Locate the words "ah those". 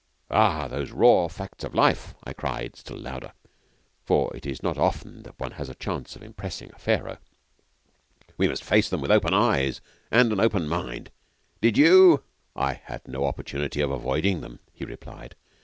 0.31-0.89